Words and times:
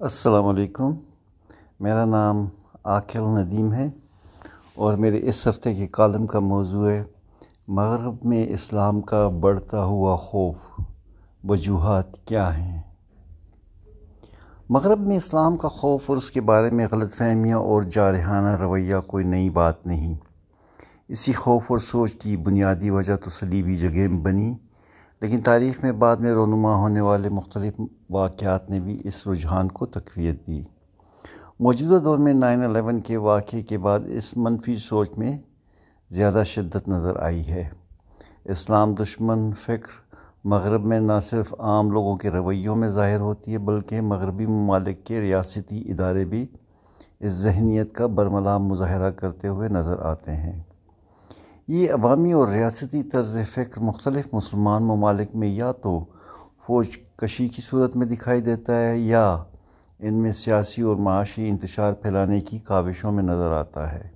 السلام 0.00 0.46
علیکم۔ 0.46 0.94
میرا 1.80 2.04
نام 2.04 2.48
عاقل 2.84 3.20
ندیم 3.20 3.72
ہے 3.72 3.90
اور 4.74 4.94
میرے 4.94 5.28
اس 5.28 5.46
ہفتے 5.46 5.74
کے 5.74 5.86
کالم 5.86 6.26
کا 6.26 6.38
موضوع 6.38 6.90
ہے، 6.90 7.04
مغرب 7.68 8.14
میں 8.24 8.46
اسلام 8.48 9.00
کا 9.00 9.28
بڑھتا 9.28 9.84
ہوا 9.84 10.16
خوف، 10.16 10.80
وجوہات 11.44 12.26
کیا 12.26 12.58
ہیں؟ 12.58 12.82
مغرب 14.68 15.00
میں 15.00 15.16
اسلام 15.16 15.56
کا 15.56 15.68
خوف 15.68 16.02
اور 16.06 16.16
اس 16.16 16.30
کے 16.30 16.40
بارے 16.40 16.70
میں 16.70 16.86
غلط 16.92 17.14
فہمیاں 17.14 17.58
اور 17.58 17.82
جارحانہ 17.82 18.62
رویہ 18.62 18.96
کوئی 19.06 19.24
نئی 19.24 19.50
بات 19.50 19.86
نہیں۔ 19.86 20.14
اسی 21.08 21.32
خوف 21.32 21.64
اور 21.70 21.78
سوچ 21.78 22.14
کی 22.14 22.36
بنیادی 22.36 22.90
وجہ 22.90 23.16
تو 23.16 23.30
صلیبی 23.30 23.76
جگہ 23.76 24.08
بنی 24.08 24.54
لیکن 25.20 25.40
تاریخ 25.40 25.82
میں 25.82 25.92
بعد 25.92 26.16
میں 26.16 26.30
رونما 26.30 26.76
ہونے 26.76 27.00
والے 27.00 27.28
مختلف 27.28 27.80
واقعات 28.10 28.70
نے 28.70 28.80
بھی 28.80 29.00
اس 29.04 29.26
رجحان 29.26 29.68
کو 29.68 29.86
تقویت 29.86 30.46
دی۔ 30.46 30.62
موجودہ 31.60 32.02
دور 32.04 32.18
میں 32.18 32.32
نائن 32.32 32.62
الیون 32.62 33.00
کے 33.00 33.16
واقعے 33.16 33.62
کے 33.62 33.78
بعد 33.78 34.00
اس 34.06 34.36
منفی 34.36 34.76
سوچ 34.76 35.10
میں 35.16 35.38
زیادہ 36.10 36.42
شدت 36.46 36.88
نظر 36.88 37.16
آئی 37.16 37.48
ہے۔ 37.48 37.68
اسلام 38.44 38.94
دشمن 38.94 39.50
فکر 39.62 39.90
مغرب 40.44 40.84
میں 40.84 41.00
نہ 41.00 41.20
صرف 41.22 41.54
عام 41.58 41.90
لوگوں 41.90 42.16
کے 42.16 42.30
رویوں 42.30 42.76
میں 42.76 42.88
ظاہر 42.88 43.20
ہوتی 43.20 43.52
ہے، 43.52 43.58
بلکہ 43.58 44.00
مغربی 44.00 44.46
ممالک 44.46 45.06
کے 45.06 45.20
ریاستی 45.20 45.90
ادارے 45.90 46.24
بھی 46.24 46.46
اس 47.20 47.30
ذہنیت 47.30 47.94
کا 47.94 48.06
برملا 48.06 48.58
مظاہرہ 48.58 49.10
کرتے 49.10 49.48
ہوئے 49.48 49.68
نظر 49.68 49.98
آتے 49.98 50.32
ہیں۔ 50.32 50.62
یہ 51.70 51.92
عوامی 51.92 52.32
اور 52.32 52.48
ریاستی 52.48 53.02
طرز 53.02 53.38
فکر 53.50 53.80
مختلف 53.80 54.24
مسلمان 54.32 54.82
ممالک 54.82 55.36
میں 55.36 55.48
یا 55.48 55.72
تو 55.72 56.04
فوج 56.66 56.88
کشی 57.16 57.48
کی 57.48 57.62
صورت 57.62 57.96
میں 57.96 58.06
دکھائی 58.06 58.40
دیتا 58.40 58.80
ہے 58.80 58.98
یا 58.98 59.42
ان 59.98 60.14
میں 60.14 60.32
سیاسی 60.32 60.82
اور 60.82 60.96
معاشی 60.96 61.48
انتشار 61.48 61.92
پھیلانے 61.92 62.40
کی 62.40 62.58
کاوشوں 62.58 63.12
میں 63.12 63.22
نظر 63.22 63.50
آتا 63.50 63.92
ہے۔ 63.92 64.08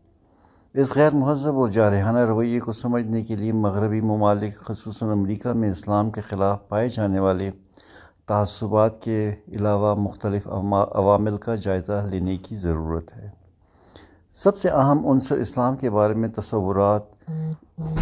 اس 0.75 0.97
غیر 0.97 1.15
مہذب 1.15 1.59
اور 1.59 1.69
جارحانہ 1.69 2.19
رویے 2.19 2.61
کو 2.61 2.73
سمجھنے 2.73 3.23
کے 3.23 3.37
لیے 3.37 3.53
مغربی 3.53 4.01
ممالک، 4.01 4.59
خصوصاً 4.59 5.09
امریکہ 5.09 5.53
میں 5.53 5.71
اسلام 5.71 6.11
کے 6.11 6.21
خلاف 6.21 6.69
پائے 6.69 6.89
جانے 6.89 7.21
والے 7.21 7.51
تعصبات 8.27 9.03
کے 9.03 9.35
علاوہ 9.49 9.95
مختلف 9.95 10.47
عوامل 10.95 11.37
کا 11.37 11.55
جائزہ 11.55 12.07
لینے 12.11 12.37
کی 12.37 12.57
ضرورت 12.57 13.17
ہے۔ 13.17 13.31
سب 14.33 14.57
سے 14.57 14.69
اہم 14.69 15.09
عنصر 15.09 15.39
اسلام 15.39 15.77
کے 15.77 15.91
بارے 15.91 16.15
میں 16.15 16.29
تصورات 16.29 17.14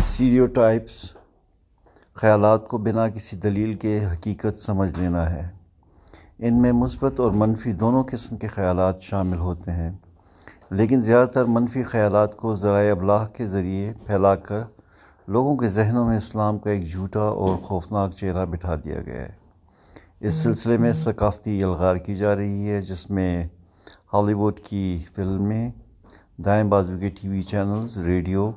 سیریوٹائپس 0.01 1.13
خیالات 2.15 2.69
کو 2.69 2.79
بنا 2.79 3.09
کسی 3.09 3.37
دلیل 3.37 3.75
کے 3.75 4.05
حقیقت 4.13 4.59
سمجھ 4.59 4.99
لینا 4.99 5.31
ہے۔ 5.31 5.49
ان 6.39 6.63
میں 6.63 6.73
مثبت 6.73 7.21
اور 7.21 7.31
منفی 7.31 7.73
دونوں 7.73 8.05
قسم 8.11 8.37
کے 8.37 8.47
خیالات 8.47 9.03
شامل 9.03 9.39
ہوتے 9.39 9.73
ہیں۔ 9.73 9.91
لیکن 10.71 11.01
زیادہ 11.01 11.29
تر 11.29 11.45
منفی 11.45 11.83
خیالات 11.83 12.37
کو 12.37 12.55
ذرائع 12.55 12.91
ابلاغ 12.91 13.27
کے 13.37 13.47
ذریعے 13.47 13.93
پھیلا 14.07 14.35
کر 14.35 14.61
لوگوں 15.29 15.57
کے 15.57 15.69
ذہنوں 15.69 16.09
میں 16.09 16.17
اسلام 16.17 16.59
کا 16.59 16.71
ایک 16.71 16.91
جھوٹا 16.91 17.21
اور 17.21 17.57
خوفناک 17.57 18.15
چہرہ 18.15 18.45
بٹھا 18.45 18.75
دیا 18.75 19.03
گیا 19.03 19.21
ہے۔ 19.21 19.33
اس 20.21 20.35
سلسلے 20.35 20.79
میں 20.79 20.93
ثقافتی 20.93 21.61
یلغار 21.61 21.97
کی 21.97 22.15
جا 22.15 22.37
رہی 22.37 22.71
ہے، 22.71 22.81
جس 22.81 23.11
میں 23.11 23.45
ہالی 24.13 24.33
ووڈ 24.33 24.61
کی 24.61 24.99
فلمیں، 25.15 25.71
دائیں 26.45 26.65
بازو 26.65 26.99
کے 26.99 27.09
T 27.09 27.29
V 27.29 27.43
channels, 27.43 27.99
radio 27.99 28.53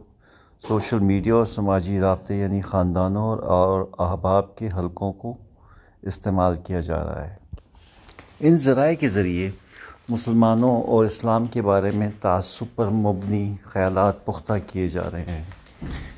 social 0.67 0.99
media 0.99 1.35
اور 1.35 1.45
سماجی 1.45 1.99
رابطے 1.99 2.35
یعنی 2.35 2.61
خاندانوں 2.61 3.37
اور 3.37 3.85
احباب 3.99 4.55
کے 4.55 4.69
حلقوں 4.77 5.13
کو 5.13 5.33
استعمال 6.01 6.55
کیا 6.63 6.79
جا 6.79 6.97
رہا 6.97 7.25
ہے۔ 7.25 7.35
ان 8.39 8.57
ذرائع 8.57 8.95
کے 8.95 9.09
ذریعے 9.09 9.51
مسلمانوں 10.09 10.81
اور 10.81 11.05
اسلام 11.05 11.47
کے 11.47 11.61
بارے 11.61 11.91
میں 11.91 12.09
تعصب 12.21 12.65
پر 12.75 12.87
مبنی 12.87 13.55
خیالات 13.63 14.25
پختہ 14.25 14.53
کیے 14.67 14.87
جا 14.89 15.11
رہے 15.11 15.21
ہیں، 15.21 15.43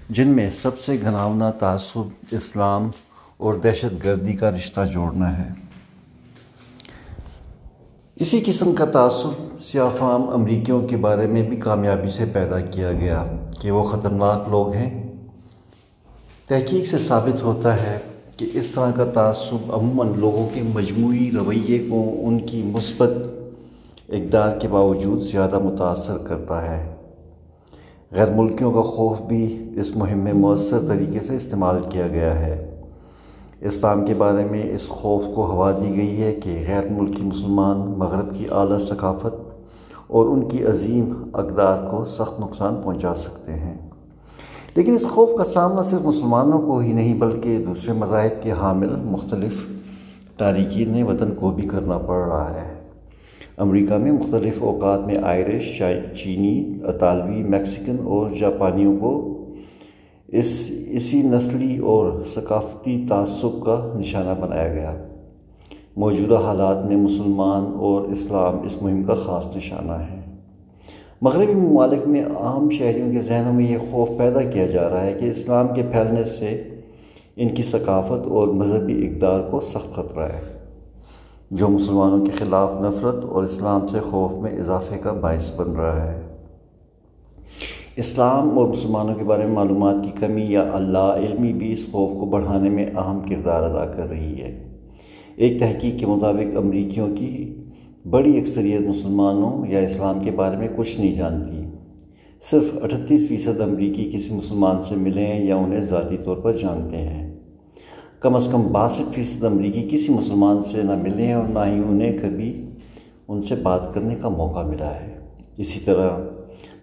جن 0.09 0.27
میں 0.27 0.49
سب 0.49 0.77
سے 0.77 0.97
گھناؤنا 1.01 1.49
تعصب 1.51 2.13
اسلام 2.31 2.89
اور 3.37 3.53
دہشت 3.53 4.03
گردی 4.03 4.35
کا 4.35 4.51
رشتہ 4.51 4.81
جوڑنا 4.93 5.37
ہے۔ 5.37 5.66
اسی 8.19 8.43
قسم 8.45 8.75
کا 8.75 8.85
تعصب 8.85 9.61
سیاہ 9.61 9.89
فام 9.97 10.29
امریکیوں 10.29 10.83
کے 10.83 10.97
بارے 10.97 11.27
میں 11.27 11.43
بھی 11.43 11.57
کامیابی 11.57 12.09
سے 12.09 12.25
پیدا 12.33 12.59
کیا 12.59 12.91
گیا 12.91 13.25
کہ 13.61 13.71
وہ 13.71 13.83
خطرناک 13.83 14.49
لوگ 14.49 14.73
ہیں۔ 14.73 15.13
تحقیق 16.47 16.85
سے 16.85 16.97
ثابت 16.97 17.43
ہوتا 17.43 17.83
ہے 17.83 17.99
کہ 18.37 18.49
اس 18.53 18.69
طرح 18.69 18.91
کا 18.91 19.05
تعصب 19.05 19.75
عموماً 19.75 20.07
لوگوں 20.15 20.47
کے 20.53 20.61
مجموعی 20.73 21.31
رویے 21.31 21.87
کو 21.89 22.15
ان 22.23 22.39
کی 22.39 22.61
مثبت 22.65 23.11
اقدار 24.09 24.57
کے 24.57 24.67
باوجود 24.67 25.21
زیادہ 25.21 25.59
متاثر 25.59 26.17
کرتا 26.17 26.75
ہے۔ 26.75 26.95
غیر 28.11 28.29
ملکیوں 28.29 28.71
کا 28.71 28.81
خوف 28.81 29.21
بھی 29.21 29.69
اس 29.75 29.95
مہم 29.95 30.17
میں 30.17 30.33
مؤثر 30.33 30.79
طریقے 30.87 31.19
سے 31.19 31.35
استعمال 31.35 31.81
کیا 31.89 32.07
گیا 32.07 32.39
ہے۔ 32.39 32.76
اسلام 33.61 34.05
کے 34.05 34.13
بارے 34.13 34.45
میں 34.45 34.75
اس 34.75 34.89
خوف 34.89 35.23
کو 35.35 35.45
ہوا 35.45 35.71
دی 35.71 35.95
گئی 35.95 36.23
ہے 36.23 36.33
کہ 36.33 36.63
غیر 36.67 36.89
ملکی 36.89 37.23
مسلمان 37.23 37.77
مغرب 37.77 38.35
کی 38.35 38.45
اعلیٰ 38.51 38.77
ثقافت 38.77 39.35
اور 40.07 40.25
ان 40.25 40.49
کی 40.49 40.65
عظیم 40.65 41.29
اقدار 41.33 41.89
کو 41.89 42.05
سخت 42.05 42.39
نقصان 42.39 42.75
پہنچا 42.83 43.13
سکتے 43.13 43.53
ہیں۔ 43.53 43.89
لیکن 44.75 44.93
اس 44.93 45.03
خوف 45.03 45.29
کا 45.37 45.43
سامنا 45.43 45.81
صرف 45.81 46.05
مسلمانوں 46.05 46.59
کو 46.59 46.77
ہی 46.77 46.93
نہیں 46.93 47.13
بلکہ 47.13 47.57
دوسرے 47.57 47.93
مذاہب 47.93 48.43
کے 48.43 48.51
حامل 48.51 48.95
مختلف 48.95 49.65
تاریخین 50.37 51.03
وطن 51.03 51.31
کو 51.31 51.51
بھی 51.51 51.63
کرنا 51.63 51.97
پڑ 51.97 52.27
رہا 52.27 52.53
ہے۔ 52.53 52.77
امریکہ 53.57 53.97
میں 53.97 54.11
مختلف 54.11 54.63
اوقات 54.63 54.99
میں 54.99 55.15
آئرش 55.23 55.81
چینی، 56.23 56.77
اطالوی، 56.83 57.43
میکسیکن 57.43 57.95
اور 58.03 58.29
جاپانیوں 58.29 58.97
کو 58.97 59.26
اس، 60.27 60.71
اسی 60.89 61.21
نسلی 61.21 61.77
اور 61.77 62.23
ثقافتی 62.33 63.05
تعصب 63.09 63.65
کا 63.65 63.93
نشانہ 63.95 64.41
بنایا 64.41 64.73
گیا۔ 64.73 64.95
موجودہ 65.97 66.35
حالات 66.35 66.85
میں 66.85 66.95
مسلمان 66.95 67.73
اور 67.75 68.01
اسلام 68.01 68.61
اس 68.61 68.81
مہم 68.81 69.03
کا 69.03 69.15
خاص 69.15 69.55
نشانہ 69.55 69.91
ہے۔ 69.91 70.19
مغربی 71.21 71.53
ممالک 71.53 72.07
میں 72.07 72.21
عام 72.39 72.69
شہریوں 72.69 73.11
کے 73.11 73.19
ذہنوں 73.19 73.53
میں 73.53 73.71
یہ 73.71 73.77
خوف 73.91 74.09
پیدا 74.17 74.41
کیا 74.41 74.67
جا 74.67 74.89
رہا 74.89 75.01
ہے 75.01 75.13
کہ 75.13 75.25
اسلام 75.25 75.67
کے 75.73 75.83
پھیلنے 75.91 76.23
سے 76.23 76.69
ان 77.35 77.47
کی 77.47 77.63
ثقافت 77.63 78.27
اور 78.27 78.47
مذہبی 78.47 79.07
اقدار 79.07 79.39
کو 79.39 79.59
سخت 79.59 79.93
خطرہ 79.95 80.23
ہے، 80.23 80.41
جو 81.51 81.67
مسلمانوں 81.67 82.25
کے 82.25 82.31
خلاف 82.31 82.71
نفرت 82.81 83.25
اور 83.25 83.43
اسلام 83.43 83.87
سے 83.87 83.99
خوف 83.99 84.37
میں 84.37 84.51
اضافے 84.51 84.97
کا 84.97 85.11
باعث 85.11 85.51
بن 85.55 85.71
رہا 85.71 86.11
ہے۔ 86.11 86.26
اسلام 87.97 88.59
اور 88.59 88.67
مسلمانوں 88.67 89.15
کے 89.15 89.23
بارے 89.23 89.45
میں 89.45 89.53
معلومات 89.53 89.95
کی 90.03 90.09
کمی 90.19 90.45
یا 90.49 90.69
اللہ 90.73 90.97
علمی 90.97 91.53
بھی 91.53 91.73
اس 91.73 91.87
خوف 91.91 92.11
کو 92.19 92.25
بڑھانے 92.25 92.69
میں 92.69 92.85
اہم 92.85 93.19
کردار 93.29 93.63
ادا 93.63 93.91
کر 93.91 94.09
رہی 94.09 94.41
ہے۔ 94.41 94.79
ایک 95.35 95.59
تحقیق 95.59 95.99
کے 95.99 96.05
مطابق 96.05 96.57
امریکیوں 96.57 97.07
کی 97.15 97.55
بڑی 98.09 98.37
اکثریت 98.37 98.81
مسلمانوں 98.81 99.65
یا 99.67 99.79
اسلام 99.79 100.19
کے 100.19 100.31
بارے 100.31 100.57
میں 100.57 100.67
کچھ 100.75 100.99
نہیں 100.99 101.13
جانتی۔ 101.13 101.61
صرف 102.41 102.63
اٹھتیس 102.83 103.27
فیصد 103.27 103.61
امریکی 103.61 104.09
کسی 104.13 104.33
مسلمان 104.33 104.81
سے 104.81 104.95
ملے 104.95 105.25
ہیں 105.27 105.45
یا 105.45 105.55
انہیں 105.55 105.81
ذاتی 105.81 106.17
طور 106.17 106.37
پر 106.37 106.53
جانتے 106.53 106.97
ہیں۔ 106.97 107.35
کم 108.19 108.35
از 108.35 108.47
کم 108.47 108.67
باسٹھ 108.71 109.13
فیصد 109.13 109.43
امریکی 109.43 109.87
کسی 109.91 110.13
مسلمان 110.13 110.61
سے 110.61 110.83
نہ 110.83 110.95
ملے 110.95 111.23
ہیں 111.23 111.33
اور 111.33 111.47
نہ 111.47 111.59
ہی 111.59 111.81
انہیں 111.89 112.17
کبھی 112.21 112.69
ان 113.27 113.41
سے 113.41 113.55
بات 113.55 113.93
کرنے 113.93 114.15
کا 114.21 114.29
موقع 114.29 114.61
ملا 114.61 114.95
ہے۔ 114.95 115.19
اسی 115.57 115.79
طرح 115.79 116.09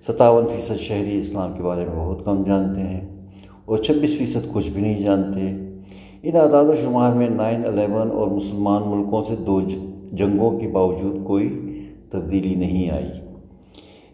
ستاون 0.09 0.47
فیصد 0.47 0.81
شہری 0.81 1.19
اسلام 1.19 1.53
کے 1.53 1.63
بارے 1.63 1.85
میں 1.85 2.07
بہت 2.07 2.25
کم 2.25 2.43
جانتے 2.43 2.81
ہیں 2.81 3.01
اور 3.65 3.77
چھبیس 3.77 4.19
فیصد 4.19 4.53
کچھ 4.53 4.71
بھی 4.71 4.83
نہیں 4.83 4.99
جانتے۔ 4.99 5.41
ان 6.23 6.37
اعداد 6.37 6.65
و 6.65 6.77
شمار 6.77 7.13
میں 7.13 7.29
نائن 7.31 7.65
الیون 7.65 8.11
اور 8.11 8.29
مسلمان 8.29 8.83
ملکوں 8.87 9.23
سے 9.23 9.37
دو 9.37 9.61
جنگوں 10.13 10.59
کے 10.59 10.69
باوجود 10.69 11.25
کوئی 11.25 11.79
تبدیلی 12.11 12.55
نہیں 12.55 12.91
آئی۔ 12.91 13.11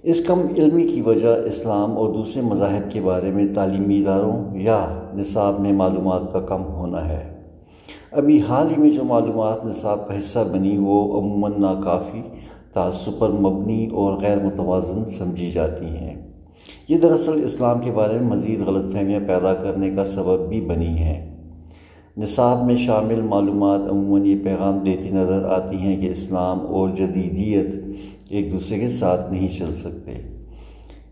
اس 0.03 0.25
کم 0.25 0.41
علمی 0.57 0.85
کی 0.85 1.01
وجہ 1.01 1.37
اسلام 1.45 1.99
اور 1.99 2.15
دوسرے 2.15 2.43
مذاہب 2.43 2.91
کے 2.91 3.01
بارے 3.01 3.31
میں 3.31 3.47
تعلیمی 3.55 4.01
اداروں 4.01 4.59
یا 4.59 5.03
نصاب 5.15 5.61
میں 5.61 5.73
معلومات 5.73 6.33
کا 6.33 6.41
کم 6.41 6.65
ہونا 6.65 7.09
ہے۔ 7.09 7.43
ابھی 8.13 8.41
حال 8.49 8.71
ہی 8.71 8.81
میں 8.81 8.91
جو 8.91 9.05
معلومات 9.05 9.65
نصاب 9.65 10.09
کا 10.09 10.19
حصہ 10.19 10.39
بنی 10.53 10.77
وہ 10.79 11.21
عموماً 11.21 11.53
ناکافی 11.59 12.23
تعصب 12.73 13.11
پر 13.19 13.29
مبنی 13.29 13.87
اور 13.87 14.13
غیر 14.21 14.37
متوازن 14.37 15.05
سمجھی 15.05 15.51
جاتی 15.51 15.87
ہیں۔ 15.87 16.15
یہ 16.89 16.99
دراصل 16.99 17.45
اسلام 17.45 17.79
کے 17.81 17.93
بارے 17.93 18.13
میں 18.13 18.29
مزید 18.29 18.61
غلط 18.61 18.93
فہمیاں 18.93 19.21
پیدا 19.21 19.55
کرنے 19.55 19.91
کا 19.91 20.05
سبب 20.05 20.49
بھی 20.49 20.61
بنی 20.61 20.99
ہیں۔ 20.99 21.31
نصاب 22.17 22.65
میں 22.65 22.77
شامل 22.77 23.21
معلومات 23.21 23.81
عموماً 23.91 24.27
یہ 24.27 24.37
پیغام 24.45 24.79
دیتی 24.79 25.11
نظر 25.11 25.45
آتی 25.45 25.77
ہیں 25.77 26.01
کہ 26.01 26.07
اسلام 26.07 26.61
اور 26.61 26.89
جدیدیت 26.89 27.75
ایک 28.31 28.53
دوسرے 28.53 28.79
کے 28.79 28.89
ساتھ 28.89 29.33
نہیں 29.33 29.49
چل 29.49 29.75
سکتے۔ 29.75 30.13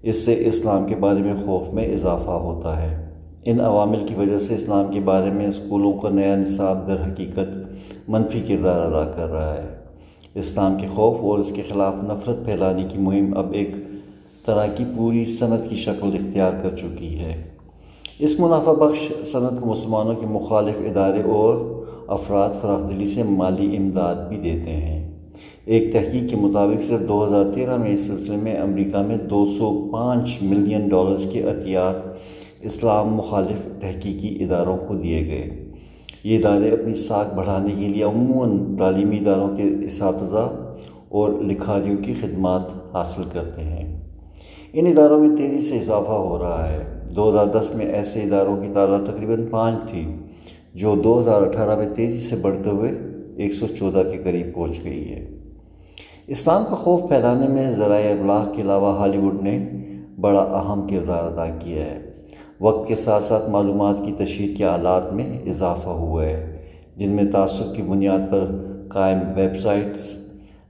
اس 0.03 0.25
سے 0.25 0.35
اسلام 0.47 0.87
کے 0.87 0.97
بارے 0.97 1.21
میں 1.21 1.33
خوف 1.45 1.73
میں 1.73 1.85
اضافہ 1.85 2.31
ہوتا 2.31 2.83
ہے۔ 2.83 3.11
ان 3.45 3.61
عوامل 3.61 4.07
کی 4.07 4.15
وجہ 4.15 4.39
سے 4.39 4.55
اسلام 4.55 4.93
کے 4.93 5.01
بارے 5.01 5.31
میں 5.31 5.47
اسکولوں 5.47 5.93
کا 5.93 6.09
نیا 6.09 6.37
نصاب 6.37 6.89
در 6.89 7.13
حقیقت 7.13 7.59
منفی 8.09 8.41
کردار 8.41 8.81
ادا 8.81 9.11
کر 9.11 9.27
رہا 9.27 9.55
ہے۔ 9.55 9.88
اسلام 10.39 10.77
کے 10.81 10.87
خوف 10.87 11.17
اور 11.21 11.39
اس 11.39 11.53
کے 11.53 11.63
خلاف 11.63 11.95
نفرت 12.03 12.45
پھیلانے 12.45 12.85
کی 12.89 12.99
مہم 12.99 13.39
اب 13.39 13.53
ایک 13.53 13.71
طرح 14.47 14.67
کی 14.67 14.85
پوری 14.97 15.25
صنعت 15.25 15.71
کی 15.71 15.77
شکل 15.77 16.11
اختیار 16.15 16.53
کر 16.63 16.77
چکی 16.77 17.19
ہے۔ 17.21 17.43
اس 18.19 18.41
منافع 18.41 18.73
بخش 18.73 19.13
صنعت 19.27 19.61
کو 19.61 19.67
مسلمانوں 19.67 20.15
کے 20.15 20.27
مخالف 20.27 20.81
ادارے 20.81 21.23
اور 21.23 21.83
افراد 22.09 22.51
فراخ 22.63 22.91
دلی 22.91 23.07
سے 23.07 23.23
مالی 23.23 23.77
امداد 23.77 24.15
بھی 24.15 24.37
دیتے 24.37 24.71
ہیں۔ 24.71 25.11
ایک 25.65 25.93
تحقیق 25.93 26.31
کے 26.31 26.37
مطابق 26.37 26.83
صرف 26.83 27.09
دو 27.09 27.25
ہزار 27.25 27.45
تیرہ 27.55 27.77
میں 27.77 27.91
اس 27.91 28.01
سلسلے 28.01 28.37
میں 28.37 28.57
امریکہ 28.57 28.99
میں 28.99 29.17
دو 29.17 29.45
سو 29.45 29.89
پانچ 29.93 30.39
ملین 30.43 30.89
ڈالرز 30.89 31.27
کے 31.33 31.43
عطیات 31.43 31.97
اسلام 32.61 33.15
مخالف 33.15 33.81
تحقیقی 33.81 34.45
اداروں 34.45 34.77
کو 34.77 34.95
دیے 34.95 35.27
گئے۔ 35.27 35.68
یہ 36.29 36.39
ادارے 36.39 36.71
اپنی 36.71 36.95
ساکھ 36.95 37.35
بڑھانے 37.35 37.71
کے 37.81 37.87
لیے 37.87 38.03
عموماً 38.03 38.77
تعلیمی 38.77 39.17
اداروں 39.17 39.57
کے 39.57 39.63
اساتذہ 39.85 40.53
اور 41.09 41.31
لکھاریوں 41.31 41.97
کی 41.97 42.15
خدمات 42.15 42.95
حاصل 42.95 43.23
کرتے 43.33 43.61
ہیں۔ 43.61 44.03
ان 44.73 44.87
اداروں 44.87 45.21
میں 45.21 45.37
تیزی 45.37 45.61
سے 45.61 45.79
اضافہ 45.79 46.11
ہو 46.11 46.39
رہا 46.39 46.73
ہے۔ 46.73 47.07
دو 47.17 47.29
ہزار 47.29 47.47
دس 47.47 47.75
میں 47.75 47.87
ایسے 47.87 48.23
اداروں 48.23 48.57
کی 48.57 48.67
تعداد 48.73 49.01
تقریباً 49.07 49.47
پانچ 49.51 49.91
تھی، 49.91 50.17
جو 50.75 50.95
دو 51.05 51.21
ہزار 51.21 51.43
اٹھارہ 51.43 51.77
میں 51.77 51.89
تیزی 51.95 52.19
سے 52.19 52.37
بڑھتے 52.37 52.71
ہوئے 52.71 52.93
ایک 53.37 53.53
سو 53.53 53.67
چودہ 53.67 54.03
کے 54.11 54.17
قریب 54.17 54.55
پہنچ 54.55 54.85
گئی 54.85 55.13
ہے۔ 55.13 55.31
اسلام 56.27 56.65
کا 56.69 56.75
خوف 56.75 57.01
پھیلانے 57.09 57.49
میں 57.49 57.73
ذرائع 57.73 58.11
ابلاغ 58.11 58.53
کے 58.53 58.63
علاوہ 58.63 58.99
ہالی 58.99 59.19
ووڈ 59.19 59.43
نے 59.43 59.69
بڑا 60.21 60.41
اہم 60.41 60.87
کردار 60.89 61.25
ادا 61.25 61.47
کیا 61.59 61.83
ہے۔ 61.83 62.08
وقت 62.61 62.89
کے 62.89 62.95
ساتھ 62.95 63.25
ساتھ 63.25 63.51
معلومات 63.51 64.05
کی 64.05 64.13
تشہیر 64.13 64.57
کے 64.57 64.65
آلات 64.65 65.13
میں 65.13 65.39
اضافہ 65.49 65.89
ہوا 65.89 66.27
ہے، 66.27 66.57
جن 66.97 67.11
میں 67.11 67.25
تعصب 67.25 67.77
کی 67.77 67.83
بنیاد 67.83 68.19
پر 68.31 68.47
قائم 68.89 69.19
websites, 69.59 70.15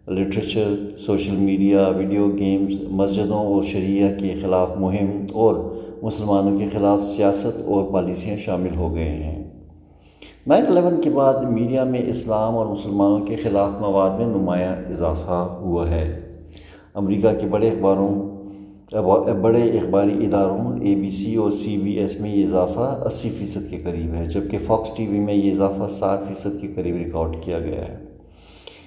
literature, 0.09 0.97
social 0.97 1.37
media, 1.37 1.89
video 1.89 2.29
games, 2.39 2.85
مسجدوں 2.91 3.39
اور 3.39 3.63
شریعہ 3.63 4.09
کے 4.19 4.35
خلاف 4.43 4.69
مہم 4.77 5.23
اور 5.33 5.55
مسلمانوں 6.03 6.59
کے 6.59 6.65
خلاف 6.73 7.03
سیاست 7.03 7.63
اور 7.63 7.93
پالیسیاں 7.93 8.37
شامل 8.37 8.77
ہو 8.77 8.95
گئے 8.95 9.09
ہیں۔ 9.09 9.45
نائن 10.47 10.67
الیون 10.67 11.01
کے 11.01 11.11
بعد 11.11 11.35
میڈیا 11.35 11.85
میں 11.85 12.03
اسلام 12.07 12.57
اور 12.57 12.67
مسلمانوں 12.67 13.21
کے 13.21 13.37
خلاف 13.37 13.71
مواد 13.81 14.11
میں 14.11 14.27
نمایاں 14.27 14.77
اضافہ 14.77 15.59
ہوا 15.61 15.91
ہے۔ 15.91 16.21
امریکہ 16.95 17.29
کے 17.41 17.47
بڑے 17.47 17.69
اخباروں 17.69 18.38
بڑے 18.93 19.63
اخباری 19.63 20.27
اداروں 20.27 20.79
اے 20.79 20.95
بی 20.95 21.11
سی 21.11 21.35
اور 21.35 21.51
سی 21.51 21.77
بی 21.79 21.93
ایس 21.93 22.21
میں 22.21 22.35
یہ 22.35 22.45
اضافہ 22.45 23.03
اسی 23.05 23.31
فیصد 23.31 23.71
کے 23.71 23.77
قریب 23.77 24.15
ہے، 24.15 24.27
جبکہ 24.27 24.59
فاکس 24.67 24.91
ٹی 24.97 25.07
وی 25.07 25.21
میں 25.21 25.35
یہ 25.35 25.53
اضافہ 25.53 25.89
ساٹھ 25.91 26.25
فیصد 26.29 26.61
کے 26.61 26.69
قریب 26.69 26.97
ریکارڈ 26.97 27.37
کیا 27.43 27.59
گیا 27.59 27.89
ہے۔ 27.89 27.97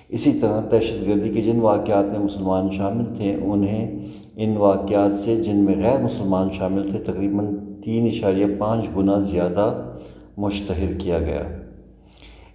اسی 0.09 0.31
طرح 0.31 0.61
دہشت 0.71 1.07
گردی 1.07 1.29
کے 1.29 1.41
جن 1.41 1.59
واقعات 1.59 2.05
میں 2.05 2.19
مسلمان 2.19 2.71
شامل 2.71 3.05
تھے، 3.15 3.37
انہیں 3.45 4.05
ان 4.35 4.57
واقعات 4.57 5.15
سے 5.15 5.35
جن 5.35 5.57
میں 5.57 5.75
غیر 5.75 6.03
مسلمان 6.03 6.47
شامل 6.51 6.89
تھے، 6.91 6.99
تقریباً 6.99 7.55
تین 7.83 8.07
اشاریہ 8.07 8.45
پانچ 8.59 8.85
گنا 8.97 9.19
زیادہ 9.19 9.91
مشتہر 10.37 10.97
کیا 10.99 11.19
گیا۔ 11.19 11.43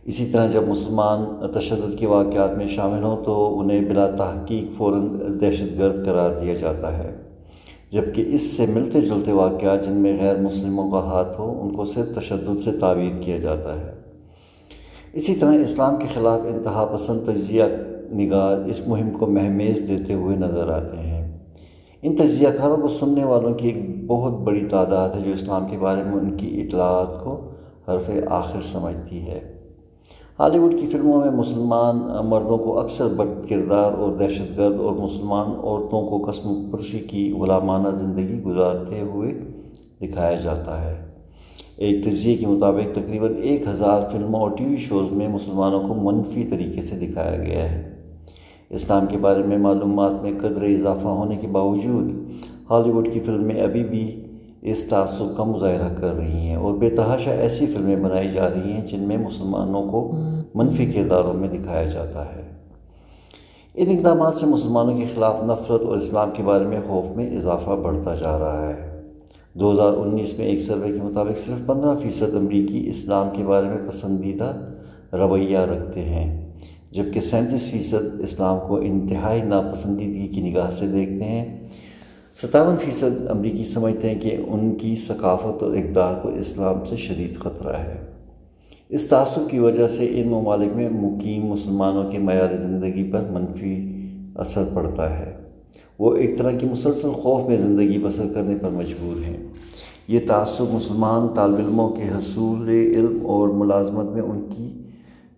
اسی 0.04 0.26
طرح 0.26 0.46
جب 0.46 0.69
مسلمان 0.69 1.50
تشدد 1.52 1.98
کے 1.98 2.06
واقعات 2.06 2.56
میں 2.56 2.66
شامل 2.66 3.02
ہوں 3.02 3.25
تو 3.25 3.58
انہیں 3.58 3.81
بلا 3.81 4.06
تحقیق 4.06 4.76
فوراً 4.76 5.08
دہشت 5.40 5.78
گرد 5.78 6.04
قرار 6.04 6.40
دیا 6.40 6.54
جاتا 6.54 6.98
ہے۔ 6.98 7.25
جبکہ 7.90 8.24
اس 8.28 8.42
سے 8.42 8.66
ملتے 8.66 9.00
جلتے 9.00 9.32
واقعات 9.32 9.84
جن 9.84 9.92
میں 9.92 10.20
غیر 10.20 10.36
مسلموں 10.36 10.90
کا 10.90 10.98
ہاتھ 10.98 11.40
ہو، 11.40 11.62
ان 11.62 11.72
کو 11.72 11.84
صرف 11.84 12.14
تشدد 12.14 12.60
سے 12.60 12.72
تعبیر 12.72 13.22
کیا 13.22 13.38
جاتا 13.38 13.80
ہے۔ 13.80 13.92
اسی 15.12 15.34
طرح 15.34 15.54
اسلام 15.54 15.96
کے 15.96 16.06
خلاف 16.14 16.40
انتہا 16.54 16.84
پسند 16.92 17.22
تجزیہ 17.22 17.64
نگار 18.12 18.58
اس 18.58 18.80
مہم 18.86 19.10
کو 19.10 19.26
مہمیز 19.26 19.84
دیتے 19.88 20.14
ہوئے 20.14 20.36
نظر 20.36 20.68
آتے 20.68 20.96
ہیں۔ 20.96 21.38
ان 22.02 22.16
تجزیہ 22.16 22.48
کاروں 22.58 22.76
کو 22.76 22.88
سننے 22.88 23.24
والوں 23.24 23.54
کی 23.54 23.68
ایک 23.68 24.06
بہت 24.06 24.32
بڑی 24.32 24.60
تعداد 24.60 25.10
ہے 25.10 25.22
جو 25.22 25.30
اسلام 25.30 25.66
کے 25.70 25.78
بارے 25.78 26.02
میں 26.02 26.12
ان 26.12 26.36
کی 26.36 26.62
اطلاعات 26.62 27.24
کو 27.24 27.50
حرف 27.88 28.10
آخر 28.30 28.60
سمجھتی 28.60 29.26
ہے۔ 29.26 29.56
ہالی 30.40 30.58
ووڈ 30.58 30.74
کی 30.80 30.86
فلموں 30.86 31.20
میں 31.20 31.30
مسلمان 31.30 31.98
مردوں 32.26 32.58
کو 32.58 32.78
اکثر 32.78 33.08
بد 33.08 33.48
کردار 33.48 33.92
اور 33.92 34.12
دہشت 34.12 34.56
گرد 34.56 34.80
اور 34.80 34.92
مسلمان 34.92 35.46
عورتوں 35.46 36.06
کو 36.06 36.30
قسم 36.30 36.70
پرشی 36.70 36.98
کی 36.98 37.32
غلامانہ 37.32 37.88
زندگی 37.88 38.42
گزارتے 38.42 39.00
ہوئے 39.00 39.32
دکھایا 40.02 40.34
جاتا 40.34 40.84
ہے۔ 40.84 40.94
ایک 41.76 42.04
تجزیے 42.04 42.36
کے 42.36 42.46
مطابق 42.46 42.94
تقریباً 42.94 43.34
ایک 43.42 43.68
ہزار 43.68 44.08
فلموں 44.08 44.40
اور 44.40 44.50
ٹی 44.50 44.64
وی 44.64 44.76
شوز 44.76 45.10
میں 45.10 45.28
مسلمانوں 45.28 45.80
کو 45.80 45.94
منفی 45.94 46.44
طریقے 46.44 46.82
سے 46.82 46.96
دکھایا 46.96 47.36
گیا 47.36 47.72
ہے۔ 47.72 47.82
اسلام 48.70 49.06
کے 49.06 49.18
بارے 49.18 49.42
میں 49.42 49.58
معلومات 49.58 50.22
میں 50.22 50.32
قدر 50.38 50.62
اضافہ 50.62 51.08
ہونے 51.08 51.36
کے 51.36 51.46
باوجود 51.46 52.12
ہالی 52.70 52.90
ووڈ 52.90 53.12
کی 53.12 53.20
فلمیں 53.20 53.60
ابھی 53.60 53.84
بھی 53.84 54.04
اس 54.66 54.84
تعصب 54.84 55.36
کا 55.36 55.44
مظاہرہ 55.44 55.88
کر 55.94 56.12
رہی 56.14 56.48
ہیں 56.48 56.56
اور 56.56 56.74
بے 56.74 56.88
تحاشا 56.90 57.30
ایسی 57.30 57.66
فلمیں 57.66 57.96
بنائی 57.96 58.28
جا 58.28 58.48
رہی 58.48 58.72
ہیں 58.72 58.86
جن 58.86 59.00
میں 59.00 59.16
مسلمانوں 59.16 59.82
کو 59.82 60.12
منفی 60.54 60.86
کرداروں 60.86 61.34
میں 61.34 61.48
دکھایا 61.48 61.84
جاتا 61.84 62.24
ہے۔ 62.36 62.42
ان 63.74 63.96
اقدامات 63.98 64.34
سے 64.34 64.46
مسلمانوں 64.46 64.96
کے 64.98 65.04
خلاف 65.14 65.36
نفرت 65.42 65.82
اور 65.82 65.96
اسلام 65.96 66.30
کے 66.34 66.42
بارے 66.42 66.64
میں 66.64 66.80
خوف 66.86 67.16
میں 67.16 67.36
اضافہ 67.36 67.70
بڑھتا 67.70 68.14
جا 68.14 68.38
رہا 68.38 68.68
ہے۔ 68.68 69.02
دو 69.54 69.72
ہزار 69.72 69.92
انیس 69.92 70.38
میں 70.38 70.46
ایک 70.46 70.60
سروے 70.60 70.92
کے 70.92 71.02
مطابق 71.02 71.38
صرف 71.38 71.66
پندرہ 71.66 71.94
فیصد 71.96 72.34
امریکی 72.34 72.88
اسلام 72.88 73.28
کے 73.32 73.44
بارے 73.44 73.69
میں 73.69 73.78
پسندیدہ 73.88 74.52
رویہ 75.12 75.58
رکھتے 75.58 76.00
ہیں، 76.00 76.52
جبکہ 76.90 77.20
سینتیس 77.20 77.69
فیصد 77.69 78.20
اسلام 78.20 78.58
کو 78.69 78.76
انتہائی 78.76 79.42
ناپسندیدگی 79.42 80.26
کی 80.26 80.40
نگاہ 80.40 80.70
سے 80.70 80.86
دیکھتے 80.86 81.24
ہیں۔ 81.24 81.69
ستاون 82.42 82.76
فیصد 82.76 83.30
امریکی 83.30 83.64
سمجھتے 83.64 84.10
ہیں 84.10 84.20
کہ 84.20 84.36
ان 84.46 84.74
کی 84.74 84.96
ثقافت 84.96 85.62
اور 85.62 85.72
اقدار 85.72 86.14
کو 86.22 86.28
اسلام 86.28 86.84
سے 86.84 86.96
شدید 86.96 87.36
خطرہ 87.36 87.72
ہے۔ 87.72 88.00
اس 88.88 89.06
تعصب 89.06 89.50
کی 89.50 89.58
وجہ 89.58 89.88
سے 89.88 90.06
ان 90.10 90.28
ممالک 90.28 90.76
میں 90.76 90.88
مقیم 90.90 91.46
مسلمانوں 91.46 92.10
کے 92.10 92.18
معیار 92.18 92.56
زندگی 92.56 93.10
پر 93.10 93.22
منفی 93.30 93.90
اثر 94.34 94.64
پڑتا 94.74 95.18
ہے۔ 95.18 95.36
وہ 95.98 96.14
ایک 96.14 96.38
طرح 96.38 96.50
کی 96.50 96.66
مسلسل 96.66 97.10
خوف 97.10 97.48
میں 97.48 97.56
زندگی 97.56 97.98
بسر 97.98 98.26
کرنے 98.34 98.56
پر 98.56 98.70
مجبور 98.70 99.24
ہیں۔ 99.24 99.36
یہ 100.08 100.20
تعصب 100.26 100.64
مسلمان 100.72 101.28
طالب 101.28 101.56
علموں 101.56 101.88
کے 101.88 102.02
حصول، 102.02 102.68
علم 102.68 103.26
اور 103.26 103.48
ملازمت 103.48 104.04
میں 104.04 104.22
ان 104.22 104.48
کی 104.56 104.82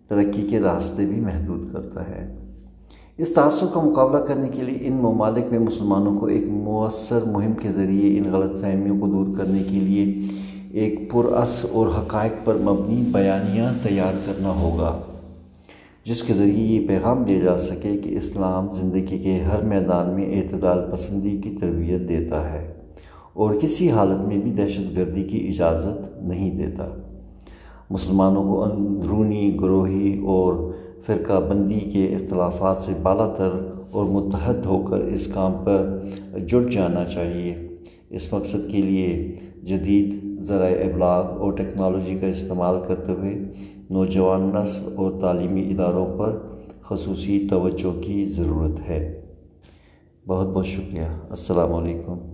ترقی 0.07 0.41
کے 0.41 0.59
راستے 0.59 1.05
بھی 1.05 1.21
محدود 1.21 1.73
کرتا 1.73 2.09
ہے۔ 2.09 2.48
اس 3.19 3.29
تعصب 3.29 3.73
کا 3.73 3.81
مقابلہ 3.81 4.17
کرنے 4.17 4.47
کے 4.47 4.63
لیے 4.63 4.77
ان 4.81 4.93
ممالک 4.93 5.51
میں 5.51 5.59
مسلمانوں 5.59 6.19
کو 6.19 6.25
ایک 6.25 6.43
مؤثر 6.47 7.23
مہم 7.25 7.53
کے 7.53 7.69
ذریعے 7.69 8.17
ان 8.17 8.31
غلط 8.33 8.59
فہمیوں 8.61 8.99
کو 8.99 9.07
دور 9.07 9.33
کرنے 9.37 9.63
کے 9.63 9.79
لیے 9.79 10.05
ایک 10.71 11.11
پراس 11.11 11.65
اور 11.71 11.87
حقائق 11.87 12.33
پر 12.45 12.57
مبنی 12.63 13.01
بیانیاں 13.11 13.73
تیار 13.83 14.13
کرنا 14.25 14.53
ہوگا، 14.59 14.95
جس 16.03 16.23
کے 16.23 16.33
ذریعے 16.33 16.65
یہ 16.65 16.87
پیغام 16.87 17.23
دیا 17.23 17.39
جا 17.39 17.57
سکے 17.57 17.95
کہ 17.97 18.15
اسلام 18.17 18.71
زندگی 18.71 19.19
کے 19.19 19.39
ہر 19.41 19.63
میدان 19.63 20.13
میں 20.15 20.31
اعتدال 20.35 20.89
پسندی 20.91 21.37
کی 21.37 21.55
تربیت 21.61 22.09
دیتا 22.09 22.53
ہے 22.53 22.73
اور 23.33 23.53
کسی 23.53 23.91
حالت 23.91 24.27
میں 24.27 24.37
بھی 24.37 24.51
دہشت 24.51 24.97
گردی 24.97 25.23
کی 25.23 25.47
اجازت 25.47 26.21
نہیں 26.21 26.55
دیتا۔ 26.57 26.87
مسلمانوں 27.89 28.43
کو 28.43 28.63
اندرونی، 28.63 29.57
گروہی 29.61 30.19
اور 30.25 30.71
فرقہ 31.05 31.41
بندی 31.49 31.79
کے 31.79 32.05
اختلافات 32.05 32.77
سے 32.77 32.91
بالا 33.01 33.27
تر 33.27 33.49
اور 33.91 34.05
متحد 34.05 34.65
ہو 34.65 34.81
کر 34.81 34.99
اس 34.99 35.27
کام 35.27 35.53
پر 35.65 36.05
جڑ 36.47 36.71
جانا 36.71 37.05
چاہیے۔ 37.05 37.67
اس 38.09 38.33
مقصد 38.33 38.71
کے 38.71 38.77
لیے 38.77 39.35
جدید 39.63 40.39
ذرائع 40.39 40.75
ابلاغ 40.75 41.25
اور 41.25 41.51
ٹیکنالوجی 41.51 42.17
کا 42.21 42.27
استعمال 42.27 42.75
کرتے 42.87 43.11
ہوئے 43.11 43.33
نوجوان 43.89 44.51
نسل 44.53 44.85
اور 44.95 45.11
تعلیمی 45.21 45.71
اداروں 45.71 46.17
پر 46.17 46.37
خصوصی 46.81 47.47
توجہ 47.49 48.01
کی 48.01 48.25
ضرورت 48.25 48.89
ہے۔ 48.89 49.21
بہت 50.27 50.47
بہت 50.47 50.67
شکریہ۔ 50.67 51.01
السلام 51.29 51.73
علیکم۔ 51.73 52.28